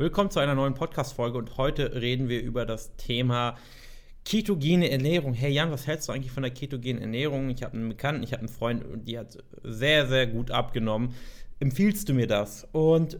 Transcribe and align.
Willkommen 0.00 0.30
zu 0.30 0.38
einer 0.38 0.54
neuen 0.54 0.74
Podcast-Folge 0.74 1.36
und 1.38 1.56
heute 1.56 2.00
reden 2.00 2.28
wir 2.28 2.40
über 2.40 2.64
das 2.64 2.94
Thema 2.94 3.56
ketogene 4.24 4.92
Ernährung. 4.92 5.34
Hey 5.34 5.50
Jan, 5.50 5.72
was 5.72 5.88
hältst 5.88 6.08
du 6.08 6.12
eigentlich 6.12 6.30
von 6.30 6.44
der 6.44 6.52
ketogenen 6.52 7.02
Ernährung? 7.02 7.50
Ich 7.50 7.64
habe 7.64 7.76
einen 7.76 7.88
Bekannten, 7.88 8.22
ich 8.22 8.30
habe 8.30 8.42
einen 8.42 8.48
Freund 8.48 8.84
und 8.84 9.08
die 9.08 9.18
hat 9.18 9.38
sehr, 9.64 10.06
sehr 10.06 10.28
gut 10.28 10.52
abgenommen. 10.52 11.16
Empfiehlst 11.58 12.08
du 12.08 12.14
mir 12.14 12.28
das? 12.28 12.68
Und 12.70 13.18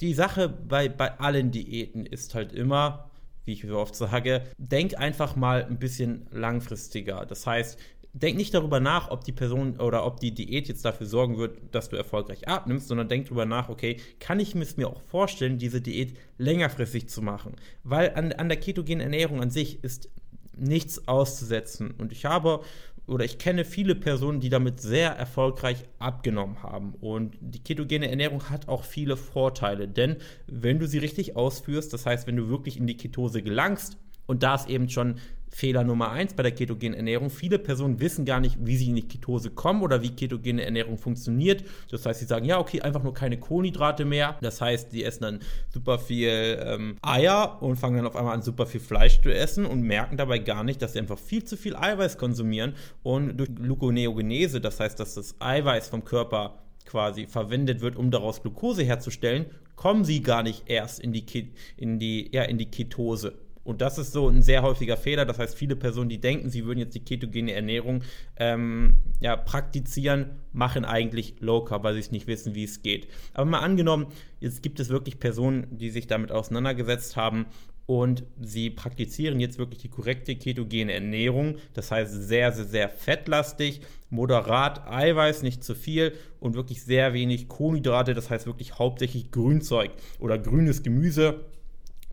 die 0.00 0.14
Sache 0.14 0.48
bei, 0.48 0.88
bei 0.88 1.18
allen 1.18 1.50
Diäten 1.50 2.06
ist 2.06 2.36
halt 2.36 2.52
immer, 2.52 3.10
wie 3.44 3.54
ich 3.54 3.62
so 3.62 3.76
oft 3.76 3.96
sage, 3.96 4.44
denk 4.56 4.96
einfach 4.96 5.34
mal 5.34 5.64
ein 5.64 5.80
bisschen 5.80 6.28
langfristiger. 6.30 7.26
Das 7.26 7.44
heißt, 7.44 7.76
denk 8.14 8.36
nicht 8.36 8.54
darüber 8.54 8.80
nach, 8.80 9.10
ob 9.10 9.24
die 9.24 9.32
Person 9.32 9.78
oder 9.80 10.06
ob 10.06 10.20
die 10.20 10.32
Diät 10.32 10.68
jetzt 10.68 10.84
dafür 10.84 11.06
sorgen 11.06 11.36
wird, 11.36 11.58
dass 11.72 11.88
du 11.88 11.96
erfolgreich 11.96 12.48
abnimmst, 12.48 12.88
sondern 12.88 13.08
denk 13.08 13.26
darüber 13.26 13.44
nach, 13.44 13.68
okay, 13.68 13.98
kann 14.20 14.40
ich 14.40 14.54
es 14.54 14.76
mir 14.76 14.88
auch 14.88 15.02
vorstellen, 15.02 15.58
diese 15.58 15.80
Diät 15.80 16.16
längerfristig 16.38 17.08
zu 17.08 17.20
machen? 17.22 17.56
Weil 17.82 18.14
an, 18.14 18.32
an 18.32 18.48
der 18.48 18.58
ketogenen 18.58 19.00
Ernährung 19.00 19.42
an 19.42 19.50
sich 19.50 19.82
ist 19.82 20.08
nichts 20.56 21.08
auszusetzen. 21.08 21.90
Und 21.98 22.12
ich 22.12 22.24
habe 22.24 22.60
oder 23.06 23.24
ich 23.24 23.38
kenne 23.38 23.64
viele 23.64 23.94
Personen, 23.94 24.40
die 24.40 24.48
damit 24.48 24.80
sehr 24.80 25.10
erfolgreich 25.10 25.84
abgenommen 25.98 26.62
haben. 26.62 26.94
Und 27.00 27.36
die 27.40 27.62
ketogene 27.62 28.08
Ernährung 28.08 28.48
hat 28.48 28.68
auch 28.68 28.84
viele 28.84 29.16
Vorteile, 29.16 29.88
denn 29.88 30.16
wenn 30.46 30.78
du 30.78 30.86
sie 30.86 30.98
richtig 30.98 31.36
ausführst, 31.36 31.92
das 31.92 32.06
heißt, 32.06 32.26
wenn 32.26 32.36
du 32.36 32.48
wirklich 32.48 32.78
in 32.78 32.86
die 32.86 32.96
Ketose 32.96 33.42
gelangst, 33.42 33.98
und 34.26 34.42
da 34.42 34.54
ist 34.54 34.68
eben 34.68 34.88
schon 34.88 35.16
Fehler 35.54 35.84
Nummer 35.84 36.10
eins 36.10 36.34
bei 36.34 36.42
der 36.42 36.50
ketogenen 36.50 36.94
Ernährung. 36.94 37.30
Viele 37.30 37.60
Personen 37.60 38.00
wissen 38.00 38.24
gar 38.24 38.40
nicht, 38.40 38.56
wie 38.60 38.76
sie 38.76 38.88
in 38.88 38.96
die 38.96 39.06
Ketose 39.06 39.50
kommen 39.50 39.82
oder 39.82 40.02
wie 40.02 40.10
ketogene 40.10 40.64
Ernährung 40.64 40.98
funktioniert. 40.98 41.62
Das 41.92 42.04
heißt, 42.04 42.18
sie 42.18 42.26
sagen, 42.26 42.44
ja, 42.44 42.58
okay, 42.58 42.80
einfach 42.80 43.04
nur 43.04 43.14
keine 43.14 43.38
Kohlenhydrate 43.38 44.04
mehr. 44.04 44.36
Das 44.40 44.60
heißt, 44.60 44.90
sie 44.90 45.04
essen 45.04 45.22
dann 45.22 45.40
super 45.72 46.00
viel 46.00 46.58
ähm, 46.60 46.96
Eier 47.02 47.62
und 47.62 47.76
fangen 47.76 47.98
dann 47.98 48.06
auf 48.06 48.16
einmal 48.16 48.34
an, 48.34 48.42
super 48.42 48.66
viel 48.66 48.80
Fleisch 48.80 49.22
zu 49.22 49.32
essen 49.32 49.64
und 49.64 49.82
merken 49.82 50.16
dabei 50.16 50.40
gar 50.40 50.64
nicht, 50.64 50.82
dass 50.82 50.94
sie 50.94 50.98
einfach 50.98 51.20
viel 51.20 51.44
zu 51.44 51.56
viel 51.56 51.76
Eiweiß 51.76 52.18
konsumieren. 52.18 52.74
Und 53.04 53.36
durch 53.36 53.54
Gluconeogenese, 53.54 54.60
das 54.60 54.80
heißt, 54.80 54.98
dass 54.98 55.14
das 55.14 55.36
Eiweiß 55.38 55.88
vom 55.88 56.04
Körper 56.04 56.64
quasi 56.84 57.28
verwendet 57.28 57.80
wird, 57.80 57.94
um 57.94 58.10
daraus 58.10 58.42
Glucose 58.42 58.82
herzustellen, 58.82 59.46
kommen 59.76 60.04
sie 60.04 60.20
gar 60.20 60.42
nicht 60.42 60.64
erst 60.66 60.98
in 60.98 61.12
die, 61.12 61.24
in 61.76 62.00
die, 62.00 62.28
ja, 62.32 62.42
in 62.42 62.58
die 62.58 62.70
Ketose. 62.70 63.34
Und 63.64 63.80
das 63.80 63.98
ist 63.98 64.12
so 64.12 64.28
ein 64.28 64.42
sehr 64.42 64.62
häufiger 64.62 64.96
Fehler. 64.96 65.24
Das 65.24 65.38
heißt, 65.38 65.56
viele 65.56 65.74
Personen, 65.74 66.08
die 66.08 66.20
denken, 66.20 66.50
sie 66.50 66.66
würden 66.66 66.78
jetzt 66.78 66.94
die 66.94 67.04
ketogene 67.04 67.52
Ernährung 67.52 68.02
ähm, 68.36 68.98
ja, 69.20 69.36
praktizieren, 69.36 70.30
machen 70.52 70.84
eigentlich 70.84 71.36
Low 71.40 71.64
Carb, 71.64 71.82
weil 71.82 71.94
sie 71.94 72.00
es 72.00 72.12
nicht 72.12 72.26
wissen, 72.26 72.54
wie 72.54 72.64
es 72.64 72.82
geht. 72.82 73.08
Aber 73.32 73.46
mal 73.46 73.60
angenommen, 73.60 74.06
jetzt 74.40 74.62
gibt 74.62 74.80
es 74.80 74.90
wirklich 74.90 75.18
Personen, 75.18 75.66
die 75.70 75.90
sich 75.90 76.06
damit 76.06 76.30
auseinandergesetzt 76.30 77.16
haben 77.16 77.46
und 77.86 78.24
sie 78.40 78.70
praktizieren 78.70 79.40
jetzt 79.40 79.58
wirklich 79.58 79.80
die 79.80 79.90
korrekte 79.90 80.36
ketogene 80.36 80.92
Ernährung. 80.92 81.56
Das 81.74 81.90
heißt, 81.90 82.12
sehr, 82.12 82.52
sehr, 82.52 82.64
sehr 82.64 82.88
fettlastig, 82.88 83.80
moderat 84.08 84.88
Eiweiß, 84.88 85.42
nicht 85.42 85.62
zu 85.62 85.74
viel 85.74 86.14
und 86.40 86.54
wirklich 86.54 86.82
sehr 86.82 87.12
wenig 87.12 87.48
Kohlenhydrate. 87.48 88.14
Das 88.14 88.30
heißt 88.30 88.46
wirklich 88.46 88.78
hauptsächlich 88.78 89.30
Grünzeug 89.30 89.90
oder 90.18 90.38
grünes 90.38 90.82
Gemüse 90.82 91.44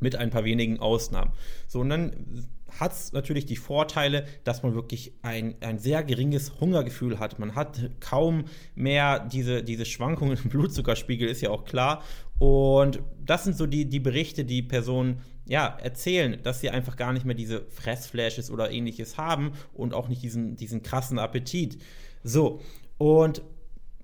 mit 0.02 0.16
ein 0.16 0.30
paar 0.30 0.44
wenigen 0.44 0.80
Ausnahmen. 0.80 1.32
So, 1.68 1.80
und 1.80 1.90
dann 1.90 2.48
hat 2.80 2.94
es 2.94 3.14
natürlich 3.14 3.46
die 3.46 3.56
Vorteile, 3.56 4.26
dass 4.44 4.64
man 4.64 4.76
wirklich 4.76 5.14
ein, 5.22 5.56
ein 5.62 5.78
sehr 5.80 6.04
geringes 6.04 6.60
Hungergefühl 6.60 7.20
hat. 7.20 7.38
Man 7.40 7.56
hat 7.56 7.92
kaum 8.00 8.46
mehr 8.76 9.20
diese, 9.20 9.64
diese 9.64 9.86
Schwankungen 9.86 10.38
im 10.44 10.50
Blutzuckerspiegel, 10.50 11.28
ist 11.30 11.42
ja 11.42 11.50
auch 11.50 11.66
klar. 11.66 12.04
Und 12.40 13.02
das 13.26 13.44
sind 13.44 13.56
so 13.56 13.68
die, 13.68 13.86
die 13.86 14.00
Berichte, 14.00 14.46
die 14.46 14.64
Personen 14.64 15.22
ja, 15.46 15.78
erzählen, 15.82 16.40
dass 16.44 16.62
sie 16.62 16.70
einfach 16.70 16.96
gar 16.96 17.14
nicht 17.14 17.26
mehr 17.26 17.36
diese 17.36 17.66
Fressflashes 17.70 18.50
oder 18.50 18.72
ähnliches 18.72 19.18
haben 19.18 19.52
und 19.74 19.94
auch 19.94 20.08
nicht 20.08 20.24
diesen, 20.24 20.56
diesen 20.56 20.82
krassen 20.82 21.20
Appetit. 21.20 21.78
So, 22.24 22.62
und 22.98 23.42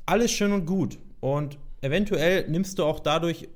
alles 0.05 0.31
schön 0.31 0.51
und 0.51 0.65
gut. 0.65 0.99
Und 1.19 1.57
eventuell 1.81 2.49
nimmst 2.49 2.79
du 2.79 2.83
auch 2.83 2.99
dadurch 2.99 3.47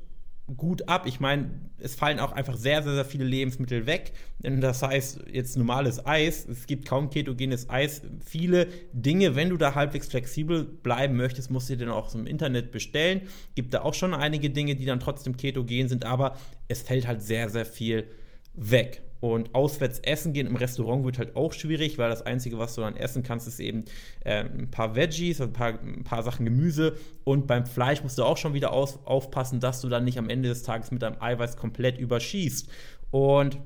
gut 0.57 0.90
ab. 0.90 1.06
Ich 1.06 1.19
meine, 1.19 1.50
es 1.79 1.96
fallen 1.96 2.19
auch 2.19 2.31
einfach 2.31 2.57
sehr, 2.57 2.84
sehr, 2.84 2.94
sehr 2.94 3.06
viele 3.06 3.24
Lebensmittel 3.24 3.85
weg. 3.85 4.13
Das 4.40 4.81
heißt, 4.81 5.25
jetzt 5.31 5.57
normales 5.57 6.06
Eis, 6.06 6.47
es 6.47 6.68
gibt 6.68 6.88
kaum 6.88 7.09
ketogenes 7.09 7.69
Eis. 7.69 8.02
Viele 8.25 8.68
Dinge, 8.91 9.35
wenn 9.35 9.50
du 9.50 9.57
da 9.57 9.75
halbwegs 9.75 10.07
flexibel 10.07 10.63
bleiben 10.63 11.16
möchtest, 11.16 11.52
musst 11.52 11.69
du 11.69 11.78
dir 11.78 11.85
dann 11.85 11.94
auch 11.94 12.13
im 12.13 12.28
Internet 12.28 12.72
bestellen. 12.72 13.22
Gibt 13.56 13.74
da 13.74 13.81
auch 13.81 13.94
schon 13.94 14.13
einige 14.13 14.50
Dinge, 14.50 14.75
die 14.75 14.85
dann 14.85 15.00
trotzdem 15.00 15.38
ketogen 15.38 15.88
sind, 15.88 16.06
aber 16.06 16.35
es 16.68 16.81
fällt 16.81 17.08
halt 17.08 17.22
sehr, 17.22 17.50
sehr 17.50 17.66
viel 17.66 18.06
weg. 18.53 19.02
Und 19.22 19.54
auswärts 19.54 20.00
essen 20.00 20.34
gehen 20.34 20.48
im 20.48 20.56
Restaurant 20.56 21.06
wird 21.06 21.20
halt 21.20 21.36
auch 21.36 21.54
schwierig, 21.54 22.00
weil 22.00 22.09
das 22.09 22.24
Einzige, 22.24 22.58
was 22.58 22.74
du 22.74 22.82
dann 22.82 22.98
essen 22.98 23.22
kannst, 23.22 23.48
ist 23.48 23.59
eben 23.59 23.86
äh, 24.26 24.44
ein 24.44 24.72
paar 24.72 24.96
Veggies, 24.96 25.40
ein 25.40 25.54
paar, 25.54 25.80
ein 25.80 26.04
paar 26.04 26.24
Sachen 26.24 26.44
Gemüse. 26.44 26.98
Und 27.24 27.46
beim 27.46 27.68
Fleisch 27.68 28.02
musst 28.02 28.18
du 28.18 28.24
auch 28.24 28.38
schon 28.38 28.56
wieder 28.56 28.74
aus, 28.74 29.00
aufpassen, 29.06 29.59
dass 29.59 29.80
du 29.80 29.90
dann 29.90 30.06
nicht 30.06 30.18
am 30.18 30.28
Ende 30.28 30.50
des 30.50 30.64
Tages 30.64 30.90
mit 30.90 31.04
deinem 31.04 31.22
Eiweiß 31.22 31.56
komplett 31.56 32.00
überschießt. 32.00 32.68
Und 33.12 33.59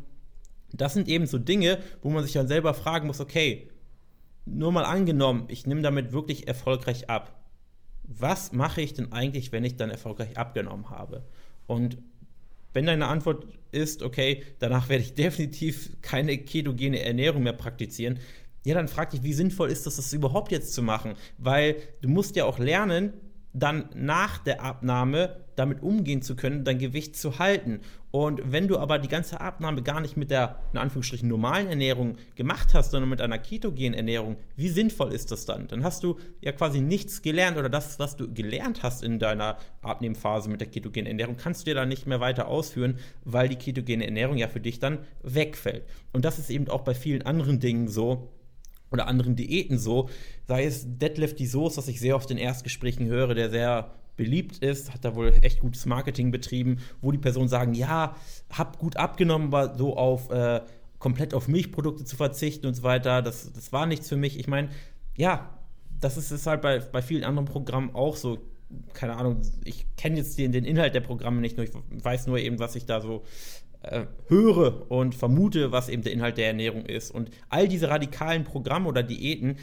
das 0.74 0.94
sind 0.94 1.08
eben 1.08 1.26
so 1.26 1.38
Dinge, 1.38 1.80
wo 2.02 2.10
man 2.10 2.24
sich 2.24 2.34
dann 2.34 2.50
selber 2.50 2.74
fragen 2.74 3.08
muss, 3.08 3.22
okay, 3.22 3.70
nur 4.46 4.74
mal 4.74 4.84
angenommen, 4.84 5.46
ich 5.48 5.66
nehme 5.66 5.82
damit 5.82 6.12
wirklich 6.12 6.50
erfolgreich 6.50 7.10
ab. 7.10 7.46
Was 8.04 8.52
mache 8.52 8.82
ich 8.82 8.94
denn 8.94 9.14
eigentlich, 9.14 9.54
wenn 9.54 9.64
ich 9.64 9.78
dann 9.78 9.90
erfolgreich 9.90 10.38
abgenommen 10.38 10.90
habe? 10.90 11.24
Und 11.66 11.98
wenn 12.76 12.86
deine 12.86 13.08
Antwort 13.08 13.48
ist, 13.72 14.04
okay, 14.04 14.44
danach 14.60 14.90
werde 14.90 15.04
ich 15.04 15.14
definitiv 15.16 15.98
keine 16.02 16.38
ketogene 16.38 17.02
Ernährung 17.02 17.42
mehr 17.44 17.54
praktizieren, 17.54 18.20
ja, 18.66 18.74
dann 18.74 18.88
frag 18.88 19.12
dich, 19.12 19.24
wie 19.24 19.34
sinnvoll 19.34 19.70
ist 19.70 19.86
das, 19.86 19.96
das 19.96 20.12
überhaupt 20.12 20.52
jetzt 20.52 20.74
zu 20.74 20.82
machen? 20.82 21.14
Weil 21.38 21.76
du 22.02 22.10
musst 22.10 22.36
ja 22.36 22.46
auch 22.46 22.58
lernen, 22.58 23.14
dann 23.56 23.90
nach 23.96 24.38
der 24.38 24.62
Abnahme 24.62 25.38
damit 25.56 25.82
umgehen 25.82 26.22
zu 26.22 26.36
können, 26.36 26.66
dein 26.66 26.78
Gewicht 26.78 27.16
zu 27.16 27.40
halten. 27.40 27.80
Und 28.12 28.42
wenn 28.52 28.68
du 28.68 28.78
aber 28.78 29.00
die 29.00 29.08
ganze 29.08 29.40
Abnahme 29.40 29.82
gar 29.82 30.02
nicht 30.02 30.18
mit 30.18 30.30
der, 30.30 30.60
in 30.74 30.80
Anführungsstrichen, 30.80 31.30
normalen 31.30 31.68
Ernährung 31.68 32.18
gemacht 32.36 32.74
hast, 32.74 32.92
sondern 32.92 33.10
mit 33.10 33.22
einer 33.22 33.40
ketogenen 33.40 33.94
Ernährung, 33.94 34.36
wie 34.58 34.68
sinnvoll 34.68 35.14
ist 35.14 35.32
das 35.32 35.46
dann? 35.46 35.68
Dann 35.68 35.84
hast 35.84 36.04
du 36.04 36.20
ja 36.42 36.52
quasi 36.52 36.82
nichts 36.82 37.22
gelernt 37.22 37.58
oder 37.58 37.70
das, 37.70 37.98
was 37.98 38.18
du 38.18 38.34
gelernt 38.34 38.84
hast 38.84 39.04
in 39.04 39.20
deiner 39.20 39.58
Abnehmphase 39.82 40.50
mit 40.50 40.60
der 40.60 40.68
ketogenen 40.68 41.08
Ernährung, 41.08 41.38
kannst 41.38 41.62
du 41.62 41.66
dir 41.72 41.76
dann 41.76 41.90
nicht 41.90 42.08
mehr 42.08 42.20
weiter 42.20 42.48
ausführen, 42.50 43.00
weil 43.24 43.48
die 43.48 43.56
ketogene 43.56 44.06
Ernährung 44.06 44.38
ja 44.38 44.50
für 44.50 44.60
dich 44.60 44.80
dann 44.80 45.00
wegfällt. 45.24 45.84
Und 46.12 46.26
das 46.26 46.40
ist 46.40 46.50
eben 46.50 46.68
auch 46.68 46.82
bei 46.82 46.94
vielen 46.94 47.22
anderen 47.22 47.60
Dingen 47.62 47.88
so, 47.88 48.30
oder 48.96 49.08
anderen 49.08 49.36
Diäten 49.36 49.78
so, 49.78 50.10
sei 50.48 50.66
es 50.66 50.86
Deadlift 50.88 51.40
die 51.40 51.48
Soße, 51.48 51.78
was 51.78 51.88
ich 51.88 52.00
sehr 52.00 52.16
oft 52.16 52.32
in 52.32 52.38
Erstgesprächen 52.38 53.08
höre, 53.08 53.36
der 53.36 53.50
sehr 53.50 53.92
beliebt 54.18 54.60
ist, 54.60 54.94
hat 54.94 55.04
da 55.04 55.16
wohl 55.16 55.34
echt 55.42 55.60
gutes 55.60 55.86
Marketing 55.86 56.32
betrieben, 56.32 56.80
wo 57.02 57.12
die 57.12 57.18
Personen 57.18 57.50
sagen, 57.50 57.74
ja, 57.74 58.16
hab 58.50 58.80
gut 58.80 58.98
abgenommen, 58.98 59.48
aber 59.48 59.76
so 59.76 59.98
auf 59.98 60.30
äh, 60.32 60.62
komplett 61.00 61.34
auf 61.34 61.48
Milchprodukte 61.48 62.06
zu 62.06 62.16
verzichten 62.16 62.66
und 62.68 62.74
so 62.74 62.84
weiter, 62.84 63.22
das, 63.22 63.52
das 63.54 63.72
war 63.74 63.86
nichts 63.86 64.10
für 64.10 64.18
mich. 64.18 64.40
Ich 64.40 64.48
meine, 64.48 64.70
ja, 65.16 65.50
das 66.00 66.18
ist, 66.18 66.32
ist 66.32 66.48
halt 66.48 66.62
bei, 66.62 66.80
bei 66.80 67.02
vielen 67.02 67.24
anderen 67.24 67.46
Programmen 67.46 67.94
auch 67.94 68.16
so. 68.16 68.40
Keine 68.94 69.16
Ahnung, 69.16 69.42
ich 69.64 69.86
kenne 69.96 70.18
jetzt 70.18 70.40
den, 70.40 70.52
den 70.52 70.66
Inhalt 70.66 70.96
der 70.96 71.02
Programme 71.02 71.40
nicht 71.40 71.56
nur, 71.56 71.66
ich 71.66 71.72
weiß 72.04 72.26
nur 72.28 72.40
eben, 72.40 72.58
was 72.58 72.76
ich 72.76 72.86
da 72.86 73.00
so 73.00 73.24
äh, 73.82 74.06
höre 74.28 74.90
und 74.92 75.16
vermute, 75.16 75.72
was 75.72 75.90
eben 75.90 76.04
der 76.04 76.14
Inhalt 76.14 76.38
der 76.38 76.48
Ernährung 76.48 76.86
ist. 76.86 77.12
Und 77.12 77.30
all 77.50 77.68
diese 77.68 77.90
radikalen 77.90 78.44
Programme 78.44 78.88
oder 78.88 79.04
Diäten, 79.04 79.58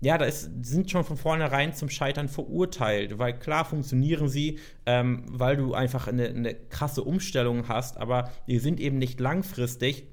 ja, 0.00 0.18
da 0.18 0.30
sind 0.30 0.90
schon 0.90 1.04
von 1.04 1.16
vornherein 1.16 1.72
zum 1.72 1.88
Scheitern 1.88 2.28
verurteilt, 2.28 3.18
weil 3.18 3.38
klar 3.38 3.64
funktionieren 3.64 4.28
sie, 4.28 4.58
ähm, 4.84 5.24
weil 5.30 5.56
du 5.56 5.72
einfach 5.72 6.08
eine, 6.08 6.28
eine 6.28 6.54
krasse 6.54 7.02
Umstellung 7.02 7.68
hast, 7.68 7.96
aber 7.96 8.30
die 8.46 8.58
sind 8.58 8.80
eben 8.80 8.98
nicht 8.98 9.18
langfristig, 9.18 10.04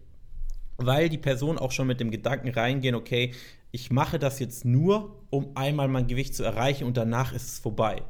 weil 0.77 1.09
die 1.09 1.17
Personen 1.17 1.59
auch 1.59 1.71
schon 1.71 1.87
mit 1.87 1.99
dem 1.99 2.09
Gedanken 2.09 2.49
reingehen, 2.49 2.95
okay, 2.95 3.33
ich 3.71 3.91
mache 3.91 4.17
das 4.17 4.39
jetzt 4.39 4.63
nur, 4.65 5.23
um 5.29 5.55
einmal 5.55 5.87
mein 5.87 6.07
Gewicht 6.07 6.35
zu 6.35 6.43
erreichen 6.43 6.85
und 6.85 6.95
danach 6.95 7.33
ist 7.33 7.47
es 7.47 7.59
vorbei. 7.59 8.01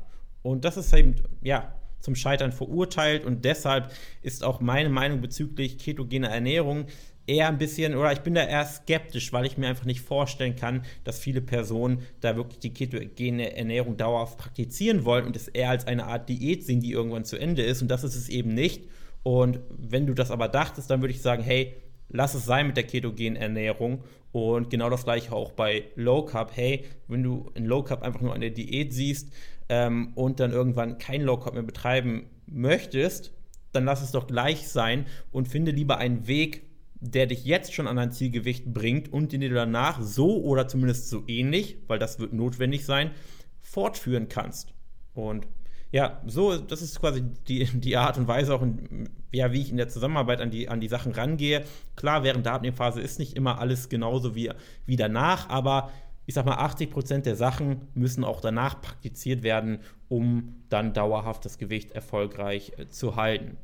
Und 0.43 0.65
das 0.65 0.77
ist 0.77 0.93
eben, 0.93 1.15
ja, 1.41 1.73
zum 2.01 2.15
Scheitern 2.15 2.51
verurteilt 2.51 3.25
und 3.25 3.45
deshalb 3.45 3.92
ist 4.21 4.44
auch 4.44 4.59
meine 4.59 4.89
Meinung 4.89 5.21
bezüglich 5.21 5.77
ketogener 5.77 6.30
Ernährung 6.30 6.88
eher 7.27 7.48
ein 7.48 7.57
bisschen, 7.57 7.95
oder 7.95 8.12
ich 8.12 8.21
bin 8.21 8.33
da 8.33 8.44
eher 8.44 8.65
skeptisch, 8.65 9.31
weil 9.31 9.45
ich 9.45 9.57
mir 9.57 9.68
einfach 9.68 9.86
nicht 9.86 10.01
vorstellen 10.01 10.56
kann, 10.56 10.83
dass 11.03 11.19
viele 11.19 11.42
Personen 11.42 12.01
da 12.19 12.36
wirklich 12.36 12.59
die 12.59 12.74
ketogene 12.74 13.56
Ernährung 13.56 13.98
dauerhaft 13.98 14.38
praktizieren 14.38 15.06
wollen 15.06 15.25
und 15.25 15.36
es 15.36 15.48
eher 15.48 15.69
als 15.69 15.88
eine 15.88 16.07
Art 16.07 16.30
Diät 16.30 16.65
sehen, 16.65 16.81
die 16.81 16.92
irgendwann 16.92 17.25
zu 17.25 17.38
Ende 17.38 17.63
ist. 17.63 17.81
Und 17.81 17.89
das 17.89 18.03
ist 18.03 18.15
es 18.15 18.30
eben 18.30 18.53
nicht. 18.53 18.83
Und 19.24 19.59
wenn 19.69 20.07
du 20.07 20.13
das 20.13 20.31
aber 20.31 20.48
dachtest, 20.48 20.89
dann 20.89 21.01
würde 21.01 21.13
ich 21.13 21.21
sagen, 21.21 21.44
hey, 21.44 21.75
lass 22.11 22.33
es 22.33 22.45
sein 22.45 22.67
mit 22.67 22.77
der 22.77 22.83
ketogenen 22.83 23.35
Ernährung. 23.35 24.03
Und 24.31 24.69
genau 24.69 24.89
das 24.89 25.03
gleiche 25.03 25.33
auch 25.33 25.51
bei 25.51 25.85
Low 25.95 26.23
Carb. 26.23 26.51
Hey, 26.55 26.85
wenn 27.07 27.23
du 27.23 27.51
in 27.53 27.65
Low 27.65 27.83
Carb 27.83 28.01
einfach 28.03 28.21
nur 28.21 28.33
eine 28.33 28.51
Diät 28.51 28.93
siehst 28.93 29.29
ähm, 29.69 30.11
und 30.15 30.39
dann 30.39 30.51
irgendwann 30.51 30.97
kein 30.97 31.21
Low 31.21 31.37
Carb 31.37 31.53
mehr 31.53 31.63
betreiben 31.63 32.29
möchtest, 32.45 33.33
dann 33.71 33.85
lass 33.85 34.01
es 34.01 34.11
doch 34.11 34.27
gleich 34.27 34.67
sein 34.67 35.05
und 35.31 35.47
finde 35.47 35.71
lieber 35.71 35.97
einen 35.97 36.27
Weg, 36.27 36.63
der 36.99 37.25
dich 37.25 37.45
jetzt 37.45 37.73
schon 37.73 37.87
an 37.87 37.95
dein 37.95 38.11
Zielgewicht 38.11 38.73
bringt 38.73 39.11
und 39.11 39.31
den 39.31 39.41
du 39.41 39.49
danach 39.49 40.01
so 40.01 40.41
oder 40.43 40.67
zumindest 40.67 41.09
so 41.09 41.23
ähnlich, 41.27 41.77
weil 41.87 41.99
das 41.99 42.19
wird 42.19 42.33
notwendig 42.33 42.85
sein, 42.85 43.11
fortführen 43.59 44.29
kannst. 44.29 44.73
Und 45.13 45.47
ja, 45.91 46.21
so, 46.25 46.57
das 46.57 46.81
ist 46.81 46.99
quasi 46.99 47.21
die, 47.47 47.65
die 47.65 47.97
Art 47.97 48.17
und 48.17 48.27
Weise 48.27 48.55
auch, 48.55 48.61
in, 48.61 49.09
ja, 49.31 49.51
wie 49.51 49.61
ich 49.61 49.71
in 49.71 49.77
der 49.77 49.89
Zusammenarbeit 49.89 50.39
an 50.39 50.49
die, 50.49 50.69
an 50.69 50.79
die 50.79 50.88
Sachen 50.88 51.11
rangehe. 51.11 51.63
Klar, 51.95 52.23
während 52.23 52.45
der 52.45 52.53
Abnehmphase 52.53 53.01
ist 53.01 53.19
nicht 53.19 53.35
immer 53.35 53.59
alles 53.59 53.89
genauso 53.89 54.35
wie, 54.35 54.51
wie 54.85 54.95
danach, 54.95 55.49
aber 55.49 55.91
ich 56.25 56.35
sag 56.35 56.45
mal, 56.45 56.55
80 56.55 56.91
Prozent 56.91 57.25
der 57.25 57.35
Sachen 57.35 57.88
müssen 57.93 58.23
auch 58.23 58.39
danach 58.39 58.81
praktiziert 58.81 59.43
werden, 59.43 59.79
um 60.07 60.63
dann 60.69 60.93
dauerhaft 60.93 61.43
das 61.43 61.57
Gewicht 61.57 61.91
erfolgreich 61.91 62.73
äh, 62.77 62.88
zu 62.88 63.17
halten. 63.17 63.57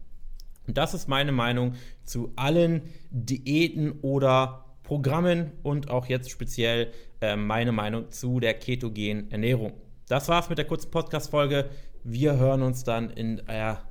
Und 0.68 0.78
das 0.78 0.94
ist 0.94 1.08
meine 1.08 1.32
Meinung 1.32 1.76
zu 2.04 2.34
allen 2.36 2.82
Diäten 3.10 4.00
oder 4.02 4.66
Programmen 4.84 5.52
und 5.64 5.90
auch 5.90 6.08
jetzt 6.08 6.30
speziell 6.30 6.92
äh, 7.22 7.38
meine 7.38 7.72
Meinung 7.72 8.12
zu 8.12 8.42
der 8.42 8.54
ketogenen 8.54 9.32
Ernährung. 9.32 9.74
Das 10.08 10.28
war's 10.30 10.50
mit 10.50 10.58
der 10.58 10.66
kurzen 10.66 10.92
Podcast-Folge. 10.92 11.70
Wir 12.10 12.38
hören 12.38 12.62
uns 12.62 12.86
dann 12.86 13.10
in 13.10 13.36
der 13.36 13.82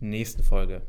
nächsten 0.00 0.42
Folge. 0.42 0.80